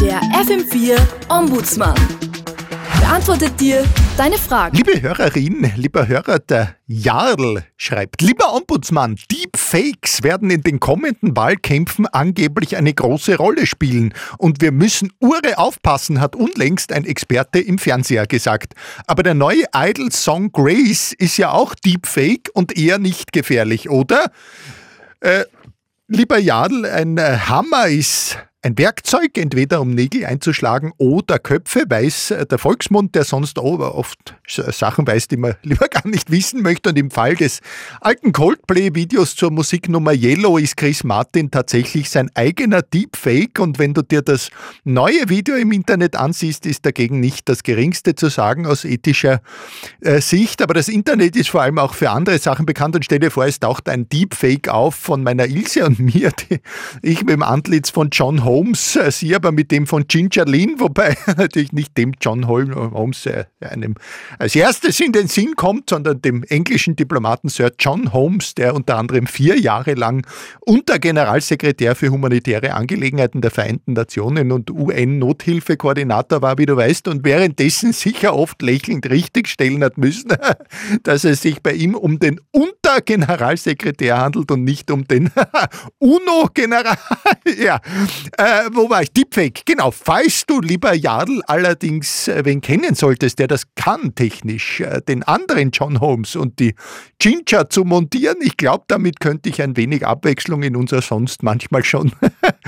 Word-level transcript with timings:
Der 0.00 0.20
FM4 0.32 0.98
Ombudsmann 1.28 1.94
beantwortet 3.00 3.60
dir 3.60 3.84
deine 4.16 4.38
Fragen. 4.38 4.76
Liebe 4.76 5.02
Hörerin, 5.02 5.72
lieber 5.76 6.08
Hörer, 6.08 6.38
der 6.38 6.76
Jarl 6.86 7.64
schreibt, 7.76 8.22
lieber 8.22 8.54
Ombudsmann, 8.54 9.16
Deepfakes 9.30 10.22
werden 10.22 10.50
in 10.50 10.62
den 10.62 10.80
kommenden 10.80 11.36
Wahlkämpfen 11.36 12.06
angeblich 12.06 12.76
eine 12.76 12.94
große 12.94 13.36
Rolle 13.36 13.66
spielen 13.66 14.14
und 14.38 14.62
wir 14.62 14.72
müssen 14.72 15.12
Ure 15.20 15.58
aufpassen, 15.58 16.20
hat 16.20 16.36
unlängst 16.36 16.92
ein 16.92 17.04
Experte 17.04 17.60
im 17.60 17.78
Fernseher 17.78 18.26
gesagt. 18.26 18.74
Aber 19.06 19.22
der 19.22 19.34
neue 19.34 19.64
Idol-Song 19.74 20.52
Grace 20.52 21.12
ist 21.12 21.36
ja 21.36 21.50
auch 21.50 21.74
Deepfake 21.74 22.50
und 22.54 22.76
eher 22.78 22.98
nicht 22.98 23.32
gefährlich, 23.32 23.90
oder? 23.90 24.30
Äh, 25.20 25.44
lieber 26.08 26.38
Jadl, 26.38 26.86
ein 26.86 27.18
äh, 27.18 27.38
Hammer 27.48 27.88
ist 27.88 28.38
ein 28.62 28.76
Werkzeug, 28.76 29.38
entweder 29.38 29.80
um 29.80 29.90
Nägel 29.90 30.26
einzuschlagen 30.26 30.92
oder 30.98 31.38
Köpfe, 31.38 31.84
weiß 31.88 32.32
äh, 32.32 32.46
der 32.46 32.58
Volksmund, 32.58 33.14
der 33.14 33.24
sonst 33.24 33.58
oft 33.58 34.34
Sachen 34.46 35.06
weiß, 35.06 35.28
die 35.28 35.38
man 35.38 35.54
lieber 35.62 35.88
gar 35.88 36.06
nicht 36.06 36.30
wissen 36.30 36.60
möchte. 36.60 36.90
Und 36.90 36.98
im 36.98 37.10
Fall 37.10 37.36
des 37.36 37.60
alten 38.02 38.32
Coldplay-Videos 38.32 39.34
zur 39.34 39.50
Musiknummer 39.50 40.12
Yellow 40.12 40.58
ist 40.58 40.76
Chris 40.76 41.04
Martin 41.04 41.50
tatsächlich 41.50 42.10
sein 42.10 42.30
eigener 42.34 42.82
Deepfake. 42.82 43.58
Und 43.60 43.78
wenn 43.78 43.94
du 43.94 44.02
dir 44.02 44.20
das 44.20 44.50
neue 44.84 45.30
Video 45.30 45.56
im 45.56 45.72
Internet 45.72 46.16
ansiehst, 46.16 46.66
ist 46.66 46.84
dagegen 46.84 47.18
nicht 47.18 47.48
das 47.48 47.62
Geringste 47.62 48.14
zu 48.14 48.28
sagen 48.28 48.66
aus 48.66 48.84
ethischer 48.84 49.40
äh, 50.02 50.20
Sicht. 50.20 50.60
Aber 50.60 50.74
das 50.74 50.88
Internet 50.88 51.34
ist 51.34 51.48
vor 51.48 51.62
allem 51.62 51.78
auch 51.78 51.94
für 51.94 52.10
andere 52.10 52.38
Sachen 52.38 52.66
bekannt. 52.66 52.94
Und 52.94 53.06
stell 53.06 53.20
dir 53.20 53.30
vor, 53.30 53.46
es 53.46 53.58
taucht 53.58 53.88
ein 53.88 54.06
Deepfake 54.10 54.68
auf 54.68 54.96
von 54.96 55.22
meiner 55.22 55.46
Ilse 55.46 55.86
und 55.86 55.98
mir, 56.14 56.30
die 56.32 56.60
ich 57.00 57.20
mit 57.20 57.30
dem 57.30 57.42
Antlitz 57.42 57.88
von 57.88 58.10
John 58.10 58.44
Holmes, 58.50 58.96
äh, 58.96 59.12
sie 59.12 59.36
aber 59.36 59.52
mit 59.52 59.70
dem 59.70 59.86
von 59.86 60.08
Ginger 60.08 60.44
Lynn, 60.44 60.74
wobei 60.78 61.16
natürlich 61.36 61.72
nicht 61.72 61.96
dem 61.96 62.14
John 62.20 62.48
Holmes 62.48 63.24
äh, 63.26 63.44
einem 63.60 63.94
als 64.40 64.56
erstes 64.56 64.98
in 64.98 65.12
den 65.12 65.28
Sinn 65.28 65.54
kommt, 65.54 65.90
sondern 65.90 66.20
dem 66.20 66.42
englischen 66.42 66.96
Diplomaten 66.96 67.48
Sir 67.48 67.70
John 67.78 68.12
Holmes, 68.12 68.56
der 68.56 68.74
unter 68.74 68.98
anderem 68.98 69.28
vier 69.28 69.56
Jahre 69.56 69.94
lang 69.94 70.26
Untergeneralsekretär 70.62 71.94
für 71.94 72.08
humanitäre 72.08 72.74
Angelegenheiten 72.74 73.40
der 73.40 73.52
Vereinten 73.52 73.92
Nationen 73.92 74.50
und 74.50 74.68
UN-Nothilfekoordinator 74.68 76.42
war, 76.42 76.58
wie 76.58 76.66
du 76.66 76.76
weißt, 76.76 77.06
und 77.06 77.24
währenddessen 77.24 77.92
sicher 77.92 78.34
oft 78.34 78.60
lächelnd 78.62 79.08
richtigstellen 79.08 79.84
hat 79.84 79.96
müssen, 79.96 80.32
dass 81.04 81.22
es 81.22 81.42
sich 81.42 81.62
bei 81.62 81.72
ihm 81.72 81.94
um 81.94 82.18
den 82.18 82.40
Untergeneralsekretär 82.50 84.18
handelt 84.18 84.50
und 84.50 84.64
nicht 84.64 84.90
um 84.90 85.06
den 85.06 85.30
UNO-General. 85.98 86.98
ja, 87.58 87.80
äh, 88.36 88.68
wo 88.72 88.88
war 88.90 89.02
ich? 89.02 89.12
Deepfake, 89.12 89.62
genau. 89.64 89.90
Falls 89.90 90.44
du, 90.46 90.60
lieber 90.60 90.94
Jadl, 90.94 91.42
allerdings 91.46 92.28
äh, 92.28 92.42
wen 92.44 92.60
kennen 92.60 92.94
solltest, 92.94 93.38
der 93.38 93.48
das 93.48 93.64
kann 93.74 94.14
technisch, 94.14 94.80
äh, 94.80 95.00
den 95.00 95.22
anderen 95.22 95.70
John 95.70 96.00
Holmes 96.00 96.36
und 96.36 96.58
die 96.58 96.74
Ginger 97.18 97.68
zu 97.68 97.84
montieren, 97.84 98.38
ich 98.40 98.56
glaube, 98.56 98.84
damit 98.88 99.20
könnte 99.20 99.48
ich 99.48 99.62
ein 99.62 99.76
wenig 99.76 100.06
Abwechslung 100.06 100.62
in 100.62 100.76
unser 100.76 101.02
sonst 101.02 101.42
manchmal 101.42 101.84
schon. 101.84 102.12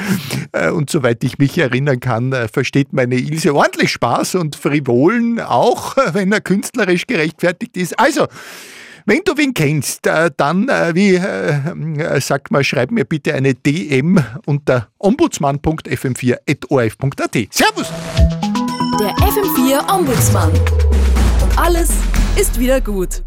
äh, 0.52 0.70
und 0.70 0.90
soweit 0.90 1.22
ich 1.24 1.38
mich 1.38 1.58
erinnern 1.58 2.00
kann, 2.00 2.32
äh, 2.32 2.48
versteht 2.48 2.92
meine 2.92 3.16
Ilse 3.16 3.54
ordentlich 3.54 3.90
Spaß 3.90 4.36
und 4.36 4.56
Frivolen 4.56 5.40
auch, 5.40 5.96
wenn 6.12 6.32
er 6.32 6.40
künstlerisch 6.40 7.06
gerechtfertigt 7.06 7.76
ist. 7.76 7.98
Also, 7.98 8.26
wenn 9.06 9.20
du 9.24 9.36
wen 9.36 9.54
kennst, 9.54 10.06
äh, 10.06 10.30
dann, 10.36 10.68
äh, 10.68 10.94
wie 10.94 11.14
äh, 11.16 12.20
sag 12.20 12.50
mal, 12.50 12.62
schreib 12.64 12.90
mir 12.90 13.04
bitte 13.04 13.34
eine 13.34 13.54
DM 13.54 14.18
unter 14.46 14.88
ombudsmann.fm4.orf.at. 14.98 17.36
Servus! 17.50 17.92
Der 19.00 19.10
FM4 19.10 19.92
Ombudsmann. 19.92 20.50
Und 20.50 21.58
alles 21.58 21.90
ist 22.36 22.58
wieder 22.58 22.80
gut. 22.80 23.22